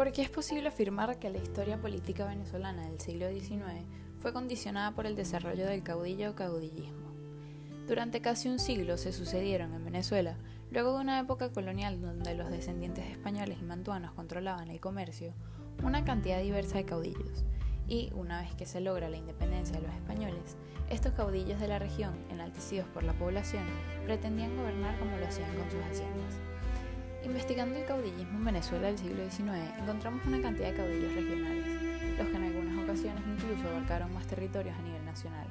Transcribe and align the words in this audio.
Porque 0.00 0.22
es 0.22 0.30
posible 0.30 0.68
afirmar 0.68 1.18
que 1.18 1.28
la 1.28 1.36
historia 1.36 1.78
política 1.78 2.24
venezolana 2.24 2.86
del 2.86 2.98
siglo 3.00 3.28
XIX 3.28 3.84
fue 4.18 4.32
condicionada 4.32 4.92
por 4.92 5.04
el 5.04 5.14
desarrollo 5.14 5.66
del 5.66 5.82
caudillo 5.82 6.30
o 6.30 6.34
caudillismo. 6.34 7.12
Durante 7.86 8.22
casi 8.22 8.48
un 8.48 8.58
siglo 8.58 8.96
se 8.96 9.12
sucedieron 9.12 9.74
en 9.74 9.84
Venezuela, 9.84 10.38
luego 10.70 10.94
de 10.94 11.02
una 11.02 11.20
época 11.20 11.52
colonial 11.52 12.00
donde 12.00 12.34
los 12.34 12.50
descendientes 12.50 13.10
españoles 13.10 13.58
y 13.60 13.64
mantuanos 13.64 14.14
controlaban 14.14 14.70
el 14.70 14.80
comercio, 14.80 15.34
una 15.82 16.02
cantidad 16.02 16.40
diversa 16.40 16.78
de 16.78 16.86
caudillos, 16.86 17.44
y 17.86 18.10
una 18.14 18.40
vez 18.40 18.54
que 18.54 18.64
se 18.64 18.80
logra 18.80 19.10
la 19.10 19.18
independencia 19.18 19.76
de 19.76 19.86
los 19.86 19.94
españoles, 19.94 20.56
estos 20.88 21.12
caudillos 21.12 21.60
de 21.60 21.68
la 21.68 21.78
región, 21.78 22.14
enaltecidos 22.30 22.88
por 22.88 23.02
la 23.02 23.12
población, 23.12 23.64
pretendían 24.06 24.56
gobernar 24.56 24.98
como 24.98 25.18
lo 25.18 25.26
hacían 25.26 25.54
con 25.56 25.70
sus 25.70 25.82
haciendas. 25.82 26.49
Investigando 27.30 27.78
el 27.78 27.84
caudillismo 27.84 28.38
en 28.38 28.44
Venezuela 28.44 28.88
del 28.88 28.98
siglo 28.98 29.22
XIX, 29.30 29.52
encontramos 29.78 30.26
una 30.26 30.42
cantidad 30.42 30.70
de 30.70 30.74
caudillos 30.74 31.14
regionales, 31.14 31.64
los 32.18 32.26
que 32.26 32.36
en 32.36 32.42
algunas 32.42 32.84
ocasiones 32.84 33.22
incluso 33.24 33.68
abarcaron 33.68 34.12
más 34.12 34.26
territorios 34.26 34.76
a 34.76 34.82
nivel 34.82 35.04
nacional, 35.04 35.46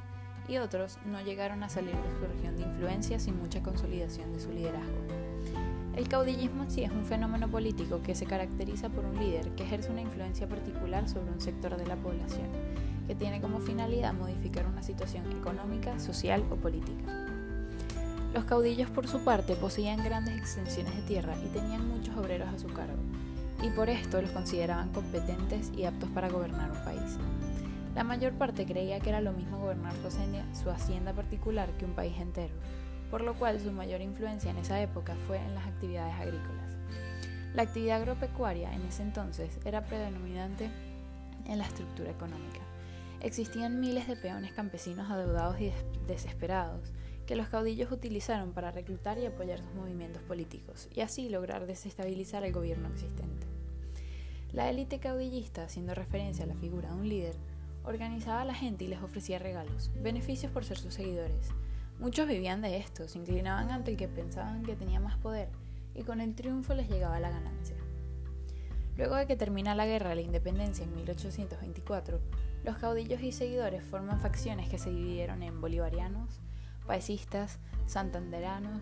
y 0.49 0.57
otros 0.57 0.99
no 1.05 1.21
llegaron 1.21 1.63
a 1.63 1.69
salir 1.69 1.95
de 1.95 2.11
su 2.19 2.33
región 2.33 2.57
de 2.57 2.63
influencia 2.63 3.17
sin 3.17 3.39
mucha 3.39 3.63
consolidación 3.63 4.33
de 4.33 4.41
su 4.41 4.51
liderazgo. 4.51 5.05
El 5.95 6.09
caudillismo 6.09 6.63
en 6.63 6.71
sí 6.71 6.83
es 6.83 6.91
un 6.91 7.05
fenómeno 7.05 7.47
político 7.47 8.01
que 8.03 8.13
se 8.13 8.25
caracteriza 8.25 8.89
por 8.89 9.05
un 9.05 9.17
líder 9.17 9.49
que 9.51 9.63
ejerce 9.63 9.89
una 9.89 10.01
influencia 10.01 10.49
particular 10.49 11.07
sobre 11.07 11.31
un 11.31 11.39
sector 11.39 11.77
de 11.77 11.87
la 11.87 11.95
población, 11.95 12.49
que 13.07 13.15
tiene 13.15 13.39
como 13.39 13.61
finalidad 13.61 14.13
modificar 14.13 14.67
una 14.67 14.83
situación 14.83 15.31
económica, 15.31 15.97
social 15.97 16.43
o 16.51 16.57
política. 16.57 17.28
Los 18.33 18.45
caudillos 18.45 18.89
por 18.91 19.07
su 19.07 19.23
parte 19.23 19.55
poseían 19.55 20.03
grandes 20.03 20.37
extensiones 20.37 20.95
de 20.95 21.01
tierra 21.01 21.35
y 21.43 21.47
tenían 21.47 21.87
muchos 21.87 22.15
obreros 22.15 22.47
a 22.49 22.59
su 22.59 22.67
cargo, 22.67 23.01
y 23.63 23.69
por 23.71 23.89
esto 23.89 24.21
los 24.21 24.29
consideraban 24.31 24.91
competentes 24.93 25.71
y 25.75 25.85
aptos 25.85 26.09
para 26.11 26.29
gobernar 26.29 26.69
un 26.69 26.83
país. 26.83 27.17
La 27.95 28.03
mayor 28.03 28.33
parte 28.33 28.67
creía 28.67 28.99
que 28.99 29.09
era 29.09 29.19
lo 29.19 29.33
mismo 29.33 29.57
gobernar 29.57 29.93
su 29.95 30.07
hacienda, 30.07 30.45
su 30.53 30.69
hacienda 30.69 31.13
particular 31.13 31.71
que 31.77 31.85
un 31.85 31.93
país 31.93 32.15
entero, 32.19 32.53
por 33.09 33.21
lo 33.21 33.33
cual 33.33 33.59
su 33.59 33.71
mayor 33.71 33.99
influencia 34.01 34.51
en 34.51 34.57
esa 34.57 34.79
época 34.79 35.15
fue 35.25 35.37
en 35.37 35.55
las 35.55 35.65
actividades 35.65 36.13
agrícolas. 36.13 36.77
La 37.55 37.63
actividad 37.63 37.97
agropecuaria 37.97 38.71
en 38.73 38.83
ese 38.83 39.01
entonces 39.01 39.57
era 39.65 39.85
predominante 39.85 40.69
en 41.45 41.57
la 41.57 41.65
estructura 41.65 42.11
económica. 42.11 42.59
Existían 43.21 43.79
miles 43.79 44.07
de 44.07 44.15
peones 44.15 44.51
campesinos 44.53 45.09
adeudados 45.09 45.59
y 45.59 45.73
desesperados, 46.07 46.93
que 47.29 47.35
los 47.35 47.47
caudillos 47.47 47.91
utilizaron 47.91 48.53
para 48.53 48.71
reclutar 48.71 49.19
y 49.19 49.27
apoyar 49.27 49.59
sus 49.59 49.71
movimientos 49.75 50.23
políticos 50.23 50.89
y 50.95 51.01
así 51.01 51.29
lograr 51.29 51.67
desestabilizar 51.67 52.43
el 52.43 52.51
gobierno 52.51 52.87
existente. 52.87 53.45
La 54.51 54.67
élite 54.67 54.97
caudillista, 54.97 55.65
haciendo 55.65 55.93
referencia 55.93 56.45
a 56.45 56.47
la 56.47 56.55
figura 56.55 56.89
de 56.89 56.95
un 56.95 57.07
líder, 57.07 57.35
organizaba 57.83 58.41
a 58.41 58.45
la 58.45 58.55
gente 58.55 58.85
y 58.85 58.87
les 58.87 59.03
ofrecía 59.03 59.37
regalos, 59.37 59.91
beneficios 60.01 60.51
por 60.51 60.65
ser 60.65 60.79
sus 60.79 60.95
seguidores. 60.95 61.49
Muchos 61.99 62.27
vivían 62.27 62.63
de 62.63 62.77
esto, 62.77 63.07
se 63.07 63.19
inclinaban 63.19 63.69
ante 63.69 63.91
el 63.91 63.97
que 63.97 64.07
pensaban 64.07 64.63
que 64.63 64.75
tenía 64.75 64.99
más 64.99 65.19
poder 65.19 65.49
y 65.93 66.01
con 66.01 66.21
el 66.21 66.33
triunfo 66.33 66.73
les 66.73 66.89
llegaba 66.89 67.19
la 67.19 67.29
ganancia. 67.29 67.75
Luego 68.97 69.13
de 69.13 69.27
que 69.27 69.35
termina 69.35 69.75
la 69.75 69.85
guerra 69.85 70.09
de 70.09 70.15
la 70.15 70.21
independencia 70.21 70.83
en 70.83 70.95
1824, 70.95 72.19
los 72.63 72.77
caudillos 72.77 73.21
y 73.21 73.31
seguidores 73.31 73.83
forman 73.83 74.19
facciones 74.19 74.67
que 74.67 74.79
se 74.79 74.89
dividieron 74.89 75.43
en 75.43 75.61
bolivarianos, 75.61 76.41
paesistas, 76.89 77.59
santanderanos, 77.85 78.81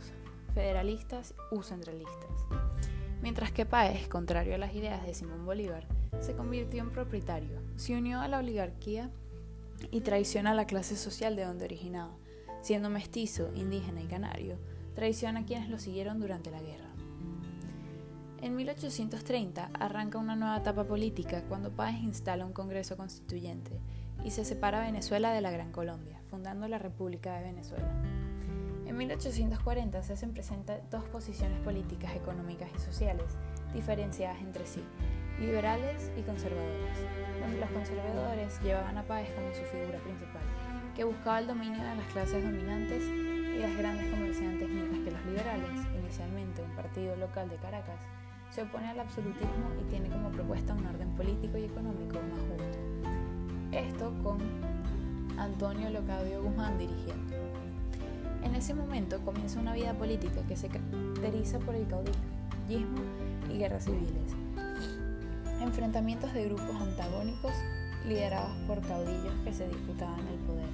federalistas 0.53 1.35
u 1.51 1.61
centralistas. 1.61 2.45
Mientras 3.21 3.51
que 3.51 3.65
Páez, 3.65 4.07
contrario 4.07 4.55
a 4.55 4.57
las 4.57 4.73
ideas 4.73 5.05
de 5.05 5.13
Simón 5.13 5.45
Bolívar, 5.45 5.85
se 6.21 6.33
convirtió 6.33 6.81
en 6.83 6.93
propietario, 6.93 7.61
se 7.75 7.97
unió 7.97 8.21
a 8.21 8.29
la 8.29 8.39
oligarquía 8.39 9.11
y 9.91 9.99
traiciona 10.01 10.51
a 10.51 10.53
la 10.53 10.67
clase 10.67 10.95
social 10.95 11.35
de 11.35 11.43
donde 11.43 11.65
originaba, 11.65 12.15
siendo 12.61 12.89
mestizo, 12.89 13.51
indígena 13.55 14.01
y 14.01 14.07
canario, 14.07 14.57
traiciona 14.95 15.41
a 15.41 15.45
quienes 15.45 15.69
lo 15.69 15.77
siguieron 15.77 16.21
durante 16.21 16.49
la 16.49 16.61
guerra. 16.61 16.87
En 18.41 18.55
1830 18.55 19.69
arranca 19.73 20.17
una 20.17 20.37
nueva 20.37 20.55
etapa 20.55 20.85
política 20.85 21.43
cuando 21.49 21.75
Páez 21.75 22.01
instala 22.01 22.45
un 22.45 22.53
Congreso 22.53 22.95
Constituyente 22.95 23.81
y 24.23 24.31
se 24.31 24.45
separa 24.45 24.79
Venezuela 24.79 25.33
de 25.33 25.41
la 25.41 25.51
Gran 25.51 25.73
Colombia, 25.73 26.16
fundando 26.29 26.67
la 26.67 26.77
República 26.77 27.37
de 27.37 27.45
Venezuela. 27.45 27.91
En 28.85 28.95
1840 28.95 30.01
se 30.01 30.13
hacen 30.13 30.33
presentes 30.33 30.81
dos 30.89 31.03
posiciones 31.05 31.59
políticas, 31.59 32.15
económicas 32.15 32.69
y 32.75 32.79
sociales 32.79 33.37
diferenciadas 33.73 34.39
entre 34.41 34.65
sí, 34.65 34.83
liberales 35.39 36.11
y 36.17 36.21
conservadores, 36.21 36.97
donde 37.39 37.59
los 37.59 37.69
conservadores 37.69 38.61
llevaban 38.61 38.97
a 38.97 39.03
Páez 39.03 39.29
como 39.35 39.53
su 39.53 39.63
figura 39.63 39.99
principal, 39.99 40.41
que 40.95 41.03
buscaba 41.03 41.39
el 41.39 41.47
dominio 41.47 41.83
de 41.83 41.95
las 41.95 42.07
clases 42.13 42.43
dominantes 42.43 43.03
y 43.03 43.59
las 43.59 43.75
grandes 43.77 44.09
comerciantes, 44.09 44.69
mientras 44.69 45.03
que 45.03 45.11
los 45.11 45.25
liberales, 45.25 45.85
inicialmente 45.99 46.63
un 46.63 46.75
partido 46.75 47.15
local 47.17 47.49
de 47.49 47.57
Caracas, 47.57 47.99
se 48.49 48.61
opone 48.61 48.87
al 48.87 48.99
absolutismo 48.99 49.69
y 49.81 49.83
tiene 49.89 50.09
como 50.09 50.31
propuesta 50.31 50.73
un 50.73 50.85
orden 50.85 51.13
político 51.15 51.57
y 51.57 51.65
económico 51.65 52.15
más 52.31 52.39
justo. 52.39 52.79
Esto 53.71 54.13
con 54.23 54.37
Antonio 55.37 55.89
Locadio 55.89 56.41
Guzmán 56.43 56.77
dirigiendo. 56.77 57.35
En 58.43 58.55
ese 58.55 58.73
momento 58.73 59.19
comienza 59.23 59.59
una 59.59 59.73
vida 59.73 59.93
política 59.93 60.41
que 60.47 60.55
se 60.55 60.67
caracteriza 60.67 61.59
por 61.59 61.75
el 61.75 61.87
caudillismo 61.87 63.01
y 63.49 63.57
guerras 63.57 63.85
civiles. 63.85 64.35
Enfrentamientos 65.61 66.33
de 66.33 66.45
grupos 66.45 66.75
antagónicos 66.75 67.51
liderados 68.07 68.55
por 68.67 68.81
caudillos 68.81 69.33
que 69.43 69.53
se 69.53 69.67
disputaban 69.67 70.19
el 70.19 70.39
poder, 70.39 70.69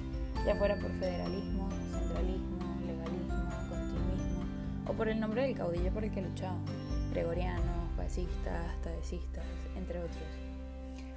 ya 0.46 0.54
fuera 0.56 0.76
por 0.76 0.90
federalismo, 0.92 1.68
centralismo, 1.90 2.58
legalismo, 2.86 3.68
continuismo 3.68 4.40
o 4.86 4.92
por 4.92 5.08
el 5.08 5.20
nombre 5.20 5.42
del 5.42 5.56
caudillo 5.56 5.92
por 5.92 6.04
el 6.04 6.10
que 6.10 6.22
luchaban, 6.22 6.64
gregorianos, 7.12 7.90
pacistas, 7.96 8.80
tadecistas, 8.82 9.44
entre 9.76 9.98
otros. 9.98 10.22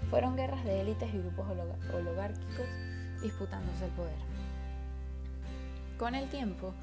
Fueron 0.10 0.36
guerras 0.36 0.64
de 0.64 0.82
élites 0.82 1.14
y 1.14 1.18
grupos 1.20 1.48
oligárquicos 1.94 2.66
disputándose 3.22 3.86
el 3.86 3.92
poder. 3.92 4.18
Con 5.98 6.16
el 6.16 6.30
tiempo, 6.30 6.74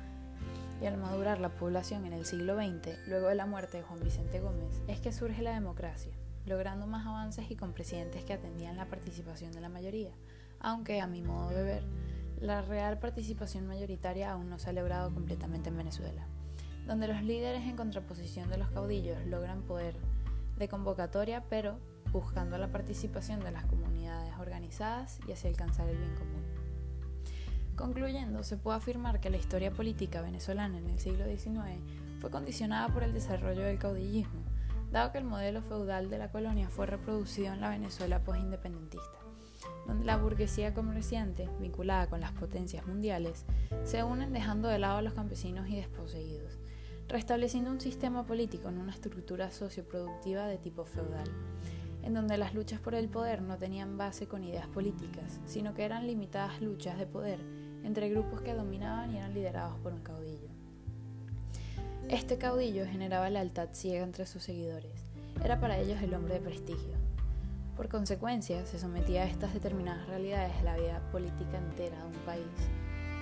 y 0.83 0.87
al 0.87 0.97
madurar 0.97 1.41
la 1.41 1.50
población 1.50 2.05
en 2.05 2.12
el 2.12 2.27
siglo 2.27 2.56
XX, 2.56 2.99
luego 3.06 3.28
de 3.28 3.34
la 3.34 3.47
muerte 3.47 3.78
de 3.78 3.83
Juan 3.84 4.00
Vicente 4.00 4.41
Gómez, 4.41 4.83
es 4.89 5.00
que 5.00 5.12
surge 5.12 5.43
la 5.43 5.55
democracia, 5.55 6.12
logrando 6.47 6.87
más 6.87 7.06
avances 7.06 7.50
y 7.50 7.56
con 7.56 7.72
presidentes 7.72 8.25
que 8.25 8.33
atendían 8.33 8.77
la 8.77 8.87
participación 8.87 9.53
de 9.53 9.61
la 9.61 9.69
mayoría, 9.69 10.11
aunque 10.61 11.00
a 11.00 11.06
mi 11.06 11.22
modo 11.22 11.50
de 11.50 11.62
ver, 11.62 11.83
la 12.41 12.62
real 12.62 12.99
participación 12.99 13.66
mayoritaria 13.66 14.33
aún 14.33 14.51
no 14.51 14.59
se 14.59 14.71
ha 14.71 14.72
logrado 14.72 15.12
completamente 15.15 15.71
en 15.71 15.77
Venezuela, 15.77 16.27
donde 16.87 17.09
los 17.09 17.22
líderes 17.22 17.62
en 17.62 17.77
contraposición 17.77 18.51
de 18.51 18.59
los 18.59 18.69
caudillos 18.71 19.25
logran 19.27 19.62
poder 19.62 19.97
de 20.59 20.69
convocatoria, 20.69 21.45
pero 21.49 21.78
buscando 22.14 22.56
la 22.58 22.69
participación 22.69 23.41
de 23.41 23.50
las 23.50 23.66
comunidades 23.66 24.32
organizadas 24.38 25.19
y 25.26 25.32
así 25.32 25.48
alcanzar 25.48 25.88
el 25.88 25.98
bien 25.98 26.14
común. 26.14 26.44
Concluyendo, 27.75 28.44
se 28.44 28.56
puede 28.56 28.76
afirmar 28.76 29.20
que 29.20 29.30
la 29.30 29.36
historia 29.36 29.72
política 29.72 30.22
venezolana 30.22 30.78
en 30.78 30.88
el 30.88 31.00
siglo 31.00 31.26
XIX 31.26 31.82
fue 32.20 32.30
condicionada 32.30 32.88
por 32.88 33.03
el 33.03 33.12
desarrollo 33.12 33.62
del 33.62 33.80
caudillismo, 33.80 34.44
dado 34.92 35.10
que 35.10 35.19
el 35.19 35.24
modelo 35.24 35.60
feudal 35.60 36.08
de 36.08 36.19
la 36.19 36.30
colonia 36.30 36.70
fue 36.70 36.86
reproducido 36.86 37.53
en 37.53 37.60
la 37.60 37.70
Venezuela 37.70 38.22
postindependentista, 38.22 39.19
donde 39.88 40.04
la 40.04 40.16
burguesía 40.16 40.72
comerciante, 40.72 41.48
vinculada 41.60 42.06
con 42.06 42.20
las 42.20 42.30
potencias 42.30 42.86
mundiales, 42.86 43.44
se 43.82 44.04
unen 44.04 44.32
dejando 44.32 44.69
de 44.69 44.78
lado 44.78 44.98
a 44.98 45.03
los 45.03 45.14
campesinos 45.14 45.69
y 45.69 45.74
desposeídos, 45.74 46.60
restableciendo 47.09 47.72
un 47.72 47.80
sistema 47.80 48.24
político 48.24 48.68
en 48.68 48.78
una 48.78 48.92
estructura 48.92 49.50
socioproductiva 49.50 50.47
de 50.47 50.59
tipo 50.59 50.84
feudal 50.84 51.28
en 52.04 52.15
donde 52.15 52.36
las 52.36 52.54
luchas 52.54 52.80
por 52.80 52.95
el 52.95 53.09
poder 53.09 53.42
no 53.42 53.56
tenían 53.56 53.97
base 53.97 54.27
con 54.28 54.45
ideas 54.45 54.68
políticas, 54.68 55.41
sino 55.47 55.74
que 55.74 55.84
eran 55.84 56.06
limitadas 56.06 56.60
luchas 56.60 56.98
de 56.98 57.06
poder 57.06 57.41
entre 57.83 58.10
grupos 58.10 58.42
que 58.42 58.54
dominaban 58.54 59.12
y 59.12 59.18
eran 59.18 59.34
liderados 59.34 59.78
por 59.78 59.92
un 59.92 60.03
caudillo. 60.03 60.48
Este 62.09 62.36
caudillo 62.36 62.86
generaba 62.86 63.30
lealtad 63.30 63.71
ciega 63.72 64.04
entre 64.04 64.27
sus 64.27 64.42
seguidores, 64.42 65.04
era 65.42 65.60
para 65.60 65.78
ellos 65.78 66.01
el 66.03 66.15
hombre 66.15 66.34
de 66.34 66.41
prestigio. 66.41 66.97
Por 67.77 67.89
consecuencia, 67.89 68.65
se 68.66 68.78
sometía 68.78 69.22
a 69.22 69.27
estas 69.27 69.53
determinadas 69.53 70.06
realidades 70.06 70.56
de 70.59 70.62
la 70.62 70.77
vida 70.77 71.01
política 71.10 71.59
entera 71.59 71.98
de 71.98 72.06
un 72.06 72.24
país. 72.24 72.45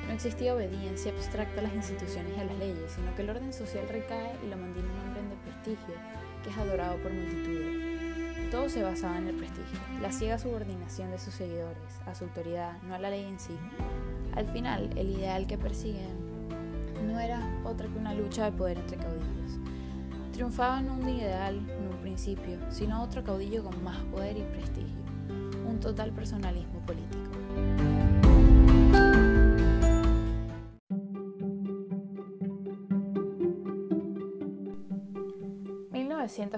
No 0.06 0.12
existía 0.12 0.55
obediencia 0.55 1.12
abstracta 1.12 1.61
a 1.61 1.64
las 1.64 1.75
instituciones 1.75 2.37
y 2.37 2.40
a 2.40 2.44
las 2.44 2.58
leyes, 2.58 2.93
sino 2.93 3.14
que 3.14 3.23
el 3.23 3.31
orden 3.31 3.52
social 3.52 3.88
recae 3.88 4.37
y 4.44 4.49
lo 4.49 4.56
mantiene 4.56 4.88
un 4.88 4.99
hombre 4.99 5.23
de 5.23 5.37
prestigio, 5.43 5.94
que 6.43 6.50
es 6.50 6.58
adorado 6.58 7.00
por 7.02 7.12
multitudes. 7.12 7.92
Todo 8.52 8.69
se 8.69 8.82
basaba 8.82 9.16
en 9.16 9.28
el 9.28 9.37
prestigio, 9.37 9.78
la 10.02 10.12
ciega 10.12 10.38
subordinación 10.38 11.10
de 11.10 11.19
sus 11.19 11.32
seguidores, 11.32 11.78
a 12.04 12.14
su 12.14 12.25
autoridad, 12.25 12.76
no 12.82 12.94
a 12.94 12.99
la 12.99 13.08
ley 13.08 13.25
en 13.25 13.40
sí. 13.40 13.56
Al 14.37 14.46
final, 14.46 14.90
el 14.94 15.08
ideal 15.08 15.46
que 15.46 15.56
persiguen 15.56 16.10
no 17.10 17.19
era 17.19 17.40
otra 17.64 17.88
que 17.88 17.99
una 17.99 18.12
lucha 18.12 18.50
de 18.50 18.52
poder 18.52 18.76
entre 18.76 18.99
caudillos. 18.99 19.58
Triunfaba 20.34 20.82
no 20.82 20.96
un 20.96 21.08
ideal, 21.08 21.66
no 21.82 21.93
un 21.93 22.02
principio, 22.02 22.58
sino 22.69 23.02
otro 23.02 23.25
caudillo 23.25 23.64
con 23.64 23.82
más 23.82 23.96
poder 24.12 24.37
y 24.37 24.43
prestigio, 24.43 25.00
un 25.66 25.81
total 25.81 26.10
personalismo 26.10 26.78
político. 26.81 27.42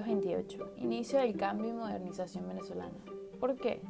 1928, 0.01 0.73
inicio 0.77 1.19
del 1.19 1.37
cambio 1.37 1.69
y 1.69 1.73
modernización 1.73 2.47
venezolana. 2.47 2.97
¿Por 3.39 3.55
qué? 3.55 3.81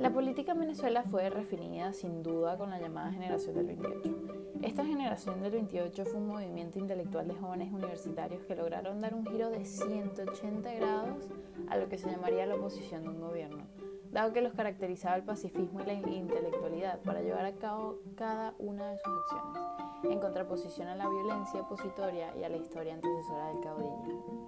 La 0.00 0.12
política 0.12 0.52
en 0.52 0.60
Venezuela 0.60 1.04
fue 1.04 1.30
refinida 1.30 1.92
sin 1.92 2.22
duda 2.22 2.58
con 2.58 2.70
la 2.70 2.80
llamada 2.80 3.12
generación 3.12 3.54
del 3.54 3.66
28. 3.66 4.14
Esta 4.62 4.84
generación 4.84 5.40
del 5.40 5.52
28 5.52 6.04
fue 6.04 6.16
un 6.16 6.28
movimiento 6.28 6.78
intelectual 6.78 7.28
de 7.28 7.34
jóvenes 7.34 7.72
universitarios 7.72 8.42
que 8.44 8.56
lograron 8.56 9.00
dar 9.00 9.14
un 9.14 9.24
giro 9.26 9.50
de 9.50 9.64
180 9.64 10.74
grados 10.74 11.28
a 11.68 11.76
lo 11.76 11.88
que 11.88 11.98
se 11.98 12.10
llamaría 12.10 12.46
la 12.46 12.56
oposición 12.56 13.04
de 13.04 13.10
un 13.10 13.20
gobierno, 13.20 13.64
dado 14.10 14.32
que 14.32 14.40
los 14.40 14.52
caracterizaba 14.54 15.16
el 15.16 15.24
pacifismo 15.24 15.80
y 15.82 15.86
la 15.86 15.92
intelectualidad 15.92 17.00
para 17.00 17.20
llevar 17.20 17.44
a 17.44 17.54
cabo 17.54 17.98
cada 18.16 18.54
una 18.58 18.90
de 18.90 18.98
sus 18.98 19.12
acciones, 19.12 19.62
en 20.04 20.20
contraposición 20.20 20.88
a 20.88 20.96
la 20.96 21.08
violencia 21.08 21.60
opositoria 21.60 22.34
y 22.36 22.44
a 22.44 22.48
la 22.48 22.56
historia 22.56 22.94
antecesora 22.94 23.48
del 23.48 23.60
caudillo. 23.60 24.46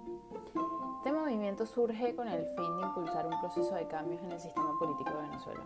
Este 0.97 1.13
movimiento 1.13 1.65
surge 1.65 2.15
con 2.15 2.27
el 2.27 2.45
fin 2.45 2.77
de 2.77 2.87
impulsar 2.87 3.25
un 3.25 3.39
proceso 3.39 3.73
de 3.75 3.87
cambios 3.87 4.21
en 4.21 4.31
el 4.31 4.39
sistema 4.39 4.73
político 4.79 5.11
de 5.11 5.21
Venezuela. 5.21 5.61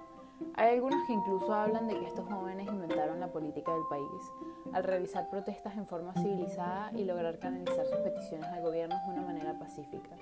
Hay 0.55 0.75
algunos 0.75 1.05
que 1.07 1.13
incluso 1.13 1.53
hablan 1.53 1.87
de 1.87 1.99
que 1.99 2.05
estos 2.05 2.27
jóvenes 2.27 2.67
inventaron 2.67 3.19
la 3.19 3.31
política 3.31 3.73
del 3.73 3.83
país 3.89 4.31
al 4.73 4.83
realizar 4.83 5.29
protestas 5.29 5.75
en 5.77 5.87
forma 5.87 6.13
civilizada 6.13 6.91
y 6.93 7.03
lograr 7.05 7.39
canalizar 7.39 7.85
sus 7.85 7.97
peticiones 7.97 8.47
al 8.49 8.61
gobierno 8.61 8.95
de 9.05 9.11
una 9.11 9.21
manera 9.21 9.57
pacífica, 9.57 10.15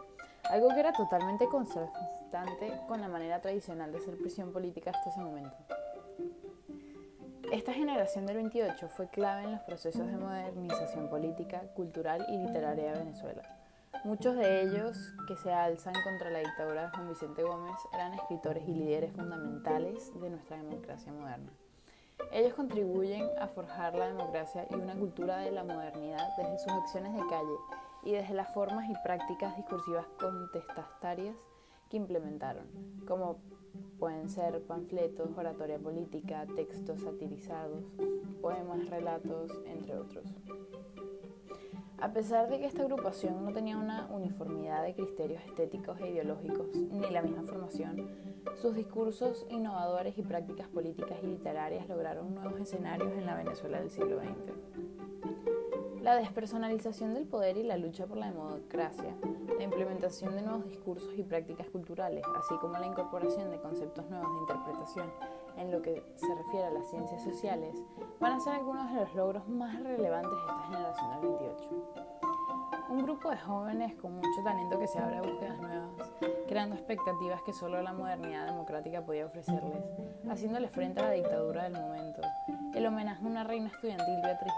algo 0.51 0.69
que 0.69 0.81
era 0.81 0.91
totalmente 0.91 1.47
contrastante 1.47 2.73
con 2.87 3.01
la 3.01 3.07
manera 3.07 3.39
tradicional 3.39 3.91
de 3.91 3.99
hacer 3.99 4.17
prisión 4.17 4.51
política 4.51 4.91
hasta 4.91 5.09
ese 5.09 5.21
momento. 5.21 5.55
Esta 7.51 7.73
generación 7.73 8.25
del 8.25 8.37
28 8.37 8.89
fue 8.89 9.07
clave 9.09 9.43
en 9.43 9.51
los 9.53 9.61
procesos 9.61 10.05
de 10.07 10.17
modernización 10.17 11.09
política, 11.09 11.61
cultural 11.73 12.25
y 12.29 12.37
literaria 12.37 12.91
de 12.91 12.99
Venezuela 12.99 13.61
Muchos 14.03 14.35
de 14.35 14.63
ellos 14.63 15.13
que 15.27 15.35
se 15.35 15.53
alzan 15.53 15.93
contra 16.03 16.31
la 16.31 16.39
dictadura 16.39 16.83
de 16.83 16.89
Juan 16.89 17.09
Vicente 17.09 17.43
Gómez 17.43 17.75
eran 17.93 18.13
escritores 18.15 18.67
y 18.67 18.73
líderes 18.73 19.13
fundamentales 19.13 20.11
de 20.19 20.29
nuestra 20.31 20.57
democracia 20.57 21.13
moderna. 21.13 21.51
Ellos 22.31 22.55
contribuyen 22.55 23.29
a 23.39 23.47
forjar 23.47 23.93
la 23.93 24.07
democracia 24.07 24.65
y 24.71 24.75
una 24.75 24.95
cultura 24.95 25.37
de 25.37 25.51
la 25.51 25.63
modernidad 25.63 26.35
desde 26.35 26.57
sus 26.59 26.71
acciones 26.73 27.13
de 27.13 27.19
calle 27.29 27.55
y 28.03 28.11
desde 28.11 28.33
las 28.33 28.53
formas 28.53 28.89
y 28.89 28.93
prácticas 29.03 29.55
discursivas 29.57 30.05
contestatarias 30.19 31.35
que 31.89 31.97
implementaron, 31.97 32.65
como 33.07 33.39
pueden 33.99 34.29
ser 34.29 34.61
panfletos, 34.63 35.37
oratoria 35.37 35.77
política, 35.77 36.45
textos 36.55 37.01
satirizados, 37.01 37.83
poemas, 38.41 38.89
relatos, 38.89 39.51
entre 39.65 39.97
otros. 39.97 40.25
A 41.99 42.13
pesar 42.13 42.49
de 42.49 42.59
que 42.59 42.65
esta 42.65 42.81
agrupación 42.81 43.45
no 43.45 43.53
tenía 43.53 43.77
una 43.77 44.07
uniformidad 44.07 44.83
de 44.83 44.95
criterios 44.95 45.43
estéticos 45.45 45.99
e 46.01 46.09
ideológicos 46.09 46.75
ni 46.75 47.07
la 47.11 47.21
misma 47.21 47.43
formación, 47.43 48.09
sus 48.55 48.75
discursos 48.75 49.45
innovadores 49.51 50.17
y 50.17 50.23
prácticas 50.23 50.67
políticas 50.67 51.19
y 51.21 51.27
literarias 51.27 51.87
lograron 51.87 52.33
nuevos 52.33 52.59
escenarios 52.59 53.11
en 53.13 53.27
la 53.27 53.35
Venezuela 53.35 53.79
del 53.79 53.91
siglo 53.91 54.19
XX. 54.19 55.50
La 56.01 56.15
despersonalización 56.15 57.13
del 57.13 57.27
poder 57.27 57.57
y 57.57 57.63
la 57.63 57.77
lucha 57.77 58.07
por 58.07 58.17
la 58.17 58.31
democracia, 58.31 59.15
la 59.55 59.63
implementación 59.63 60.33
de 60.33 60.41
nuevos 60.41 60.65
discursos 60.65 61.13
y 61.15 61.21
prácticas 61.21 61.69
culturales, 61.69 62.23
así 62.39 62.55
como 62.57 62.79
la 62.79 62.87
incorporación 62.87 63.51
de 63.51 63.59
conceptos 63.59 64.09
nuevos 64.09 64.27
de 64.33 64.39
interpretación 64.39 65.11
en 65.57 65.71
lo 65.71 65.83
que 65.83 66.03
se 66.15 66.33
refiere 66.33 66.65
a 66.65 66.71
las 66.71 66.89
ciencias 66.89 67.23
sociales, 67.23 67.75
van 68.19 68.33
a 68.33 68.39
ser 68.39 68.53
algunos 68.53 68.91
de 68.91 69.01
los 69.01 69.13
logros 69.13 69.47
más 69.47 69.79
relevantes 69.83 70.31
de 70.31 70.39
esta 70.39 70.63
generación 70.63 71.21
del 71.21 71.29
28. 71.29 71.69
Un 72.89 73.03
grupo 73.03 73.29
de 73.29 73.37
jóvenes 73.37 73.93
con 73.95 74.15
mucho 74.15 74.43
talento 74.43 74.79
que 74.79 74.87
se 74.87 74.97
abre 74.97 75.17
a 75.17 75.21
búsquedas 75.21 75.59
nuevas, 75.59 76.11
creando 76.47 76.75
expectativas 76.75 77.43
que 77.43 77.53
solo 77.53 77.79
la 77.83 77.93
modernidad 77.93 78.47
democrática 78.47 79.05
podía 79.05 79.27
ofrecerles, 79.27 79.83
haciéndoles 80.27 80.71
frente 80.71 80.99
a 80.99 81.03
la 81.03 81.11
dictadura 81.11 81.63
del 81.63 81.73
momento. 81.73 82.21
El 82.73 82.87
homenaje 82.87 83.23
a 83.23 83.27
una 83.27 83.43
reina 83.43 83.67
estudiantil, 83.67 84.19
Beatriz 84.23 84.51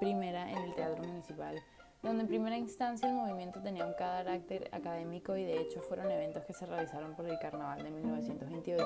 I, 0.00 0.10
en 0.10 0.26
el 0.34 0.74
Teatro 0.74 1.02
Municipal, 1.04 1.56
donde 2.02 2.22
en 2.22 2.28
primera 2.28 2.56
instancia 2.56 3.08
el 3.08 3.14
movimiento 3.14 3.60
tenía 3.62 3.86
un 3.86 3.94
carácter 3.94 4.68
académico 4.72 5.36
y 5.36 5.44
de 5.44 5.60
hecho 5.60 5.80
fueron 5.80 6.10
eventos 6.10 6.44
que 6.44 6.52
se 6.52 6.66
realizaron 6.66 7.14
por 7.14 7.26
el 7.26 7.38
Carnaval 7.38 7.82
de 7.82 7.90
1928 7.90 8.84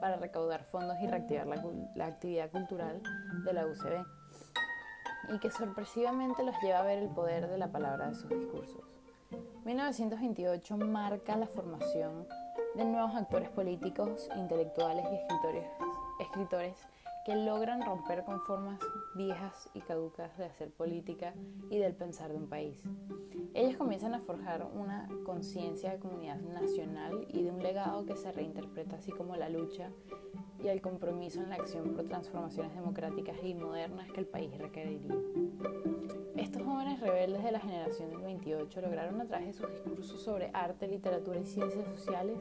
para 0.00 0.16
recaudar 0.16 0.64
fondos 0.64 0.96
y 1.02 1.06
reactivar 1.06 1.46
la, 1.94 2.06
actividad 2.06 2.50
cultural 2.50 3.02
de 3.44 3.52
la 3.52 3.66
UCB 3.66 4.04
y 5.34 5.38
que 5.38 5.50
sorpresivamente 5.50 6.42
los 6.42 6.54
lleva 6.62 6.80
a 6.80 6.84
ver 6.84 6.98
el 6.98 7.10
poder 7.10 7.48
de 7.48 7.58
la 7.58 7.68
palabra 7.68 8.08
de 8.08 8.14
sus 8.14 8.30
discursos. 8.30 8.82
1928 9.64 10.76
marca 10.78 11.36
la 11.36 11.46
formación 11.46 12.26
de 12.74 12.84
nuevos 12.84 13.14
actores 13.14 13.50
políticos, 13.50 14.28
intelectuales 14.36 15.04
y 15.12 16.22
escritores 16.22 16.78
que 17.28 17.36
logran 17.36 17.82
romper 17.82 18.24
con 18.24 18.40
formas 18.40 18.80
viejas 19.14 19.68
y 19.74 19.82
caducas 19.82 20.34
de 20.38 20.46
hacer 20.46 20.70
política 20.70 21.34
y 21.68 21.76
del 21.76 21.94
pensar 21.94 22.30
de 22.30 22.38
un 22.38 22.48
país. 22.48 22.82
Ellos 23.52 23.76
comienzan 23.76 24.14
a 24.14 24.20
forjar 24.20 24.66
una 24.72 25.06
conciencia 25.26 25.90
de 25.90 25.98
comunidad 25.98 26.40
nacional 26.40 27.26
y 27.28 27.42
de 27.42 27.50
un 27.50 27.62
legado 27.62 28.06
que 28.06 28.16
se 28.16 28.32
reinterpreta 28.32 28.96
así 28.96 29.12
como 29.12 29.36
la 29.36 29.50
lucha 29.50 29.90
y 30.62 30.68
el 30.68 30.80
compromiso 30.80 31.40
en 31.40 31.50
la 31.50 31.56
acción 31.56 31.94
por 31.94 32.04
transformaciones 32.06 32.74
democráticas 32.74 33.36
y 33.42 33.54
modernas 33.54 34.10
que 34.12 34.20
el 34.20 34.26
país 34.26 34.56
requeriría. 34.58 35.14
Estos 36.36 36.62
jóvenes 36.62 37.00
rebeldes 37.00 37.42
de 37.42 37.52
la 37.52 37.60
generación 37.60 38.10
del 38.10 38.20
28 38.20 38.80
lograron 38.80 39.20
a 39.20 39.26
través 39.26 39.48
de 39.48 39.52
sus 39.54 39.70
discursos 39.70 40.22
sobre 40.22 40.50
arte, 40.52 40.86
literatura 40.88 41.40
y 41.40 41.46
ciencias 41.46 41.84
sociales 41.86 42.38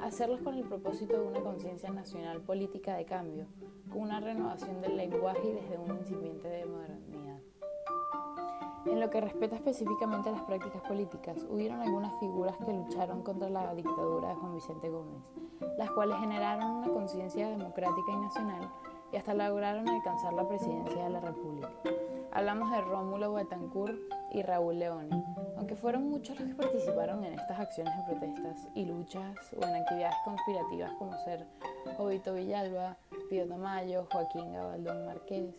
hacerlos 0.00 0.40
con 0.40 0.54
el 0.54 0.64
propósito 0.64 1.20
de 1.20 1.26
una 1.26 1.40
conciencia 1.40 1.90
nacional 1.90 2.40
política 2.40 2.96
de 2.96 3.04
cambio, 3.04 3.46
con 3.90 4.02
una 4.02 4.20
renovación 4.20 4.80
del 4.80 4.96
lenguaje 4.96 5.48
y 5.48 5.52
desde 5.52 5.78
un 5.78 5.96
incipiente 5.96 6.48
de 6.48 6.66
modernidad. 6.66 7.19
En 8.86 8.98
lo 8.98 9.10
que 9.10 9.20
respecta 9.20 9.56
específicamente 9.56 10.30
a 10.30 10.32
las 10.32 10.42
prácticas 10.42 10.80
políticas, 10.82 11.46
hubieron 11.50 11.80
algunas 11.80 12.18
figuras 12.18 12.56
que 12.64 12.72
lucharon 12.72 13.22
contra 13.22 13.50
la 13.50 13.74
dictadura 13.74 14.28
de 14.28 14.34
Juan 14.36 14.54
Vicente 14.54 14.88
Gómez, 14.88 15.22
las 15.76 15.90
cuales 15.90 16.18
generaron 16.18 16.70
una 16.70 16.88
conciencia 16.88 17.48
democrática 17.48 18.12
y 18.12 18.16
nacional 18.16 18.70
y 19.12 19.16
hasta 19.16 19.34
lograron 19.34 19.88
alcanzar 19.88 20.32
la 20.32 20.48
presidencia 20.48 21.04
de 21.04 21.10
la 21.10 21.20
República. 21.20 21.70
Hablamos 22.32 22.70
de 22.70 22.80
Rómulo 22.80 23.34
Betancourt 23.34 23.98
y 24.32 24.42
Raúl 24.42 24.78
Leone, 24.78 25.24
aunque 25.56 25.74
fueron 25.74 26.08
muchos 26.08 26.38
los 26.38 26.48
que 26.48 26.54
participaron 26.54 27.24
en 27.24 27.34
estas 27.34 27.58
acciones 27.58 27.92
de 27.96 28.04
protestas 28.04 28.68
y 28.74 28.86
luchas 28.86 29.36
o 29.60 29.66
en 29.66 29.74
actividades 29.74 30.14
conspirativas 30.24 30.92
como 30.92 31.12
ser 31.18 31.44
Jovito 31.96 32.34
Villalba, 32.34 32.96
Pío 33.28 33.46
Tamayo, 33.48 34.06
Joaquín 34.12 34.52
Gabaldón 34.52 35.06
Márquez, 35.06 35.54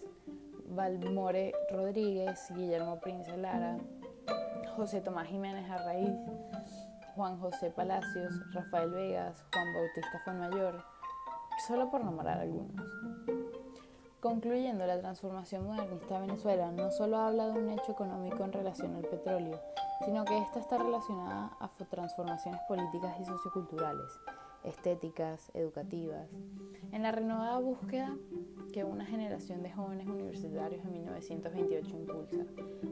Valmore 0.72 1.54
Rodríguez, 1.70 2.52
Guillermo 2.56 3.00
Prince 3.00 3.36
Lara, 3.36 3.78
José 4.76 5.02
Tomás 5.02 5.28
Jiménez 5.28 5.70
Arraíz, 5.70 6.16
Juan 7.16 7.38
José 7.40 7.72
Palacios, 7.72 8.34
Rafael 8.54 8.90
Vegas, 8.90 9.44
Juan 9.54 9.74
Bautista 9.74 10.22
Fuenmayor, 10.24 10.82
solo 11.68 11.92
por 11.92 12.04
nombrar 12.04 12.40
algunos. 12.40 12.82
Concluyendo, 14.22 14.86
la 14.86 15.00
transformación 15.00 15.66
modernista 15.66 16.20
de 16.20 16.28
Venezuela 16.28 16.72
no 16.72 16.90
solo 16.92 17.18
habla 17.18 17.48
de 17.48 17.60
un 17.60 17.70
hecho 17.70 17.92
económico 17.92 18.44
en 18.46 18.54
relación 18.54 18.96
al 18.96 19.04
petróleo, 19.04 19.60
sino 20.06 20.24
que 20.24 20.38
esta 20.38 20.60
está 20.60 20.78
relacionada 20.78 21.52
a 21.60 21.70
transformaciones 21.90 22.62
políticas 22.68 23.20
y 23.20 23.26
socioculturales, 23.26 24.20
estéticas, 24.64 25.52
educativas, 25.54 26.30
en 26.92 27.04
la 27.04 27.12
renovada 27.12 27.60
búsqueda 27.60 28.16
que 28.72 28.84
una 28.84 29.06
generación 29.06 29.62
de 29.64 29.72
jóvenes 29.72 30.08
universitarios 30.08 30.84
en 30.86 30.94
1928 30.94 31.90
impulsa, 31.98 32.46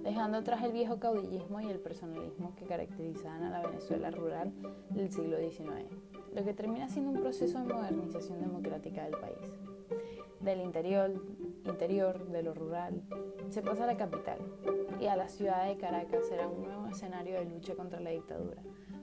dejando 0.03 0.37
atrás 0.39 0.63
el 0.63 0.73
viejo 0.73 0.99
caudillismo 0.99 1.61
y 1.61 1.67
el 1.67 1.79
personalismo 1.79 2.53
que 2.55 2.65
caracterizaban 2.65 3.43
a 3.43 3.49
la 3.49 3.67
Venezuela 3.67 4.11
rural 4.11 4.51
del 4.89 5.11
siglo 5.11 5.37
XIX, 5.37 5.85
lo 6.33 6.43
que 6.43 6.53
termina 6.53 6.89
siendo 6.89 7.11
un 7.11 7.21
proceso 7.21 7.59
de 7.59 7.73
modernización 7.73 8.41
democrática 8.41 9.03
del 9.03 9.17
país. 9.17 9.53
Del 10.41 10.61
interior, 10.61 11.11
interior, 11.65 12.27
de 12.29 12.43
lo 12.43 12.53
rural, 12.53 13.01
se 13.49 13.61
pasa 13.61 13.83
a 13.83 13.87
la 13.87 13.97
capital 13.97 14.39
y 14.99 15.07
a 15.07 15.15
la 15.15 15.27
ciudad 15.27 15.67
de 15.67 15.77
Caracas 15.77 16.27
será 16.27 16.47
un 16.47 16.63
nuevo 16.63 16.87
escenario 16.87 17.35
de 17.35 17.45
lucha 17.45 17.75
contra 17.75 17.99
la 17.99 18.11
dictadura, 18.11 18.61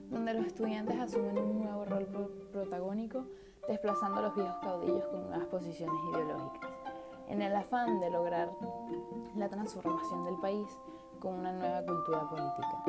donde 0.09 0.33
los 0.33 0.45
estudiantes 0.45 0.97
asumen 0.97 1.37
un 1.37 1.59
nuevo 1.63 1.85
rol 1.85 2.07
protagónico, 2.51 3.25
desplazando 3.67 4.19
a 4.19 4.21
los 4.23 4.35
viejos 4.35 4.57
caudillos 4.61 5.05
con 5.07 5.27
nuevas 5.27 5.47
posiciones 5.47 5.95
ideológicas. 6.11 6.71
En 7.27 7.41
el 7.41 7.55
afán 7.55 7.99
de 7.99 8.09
lograr 8.09 8.51
la 9.35 9.49
transformación 9.49 10.25
del 10.25 10.37
país, 10.39 10.67
con 11.19 11.33
una 11.33 11.51
nueva 11.51 11.83
cultura 11.83 12.29
política. 12.29 12.83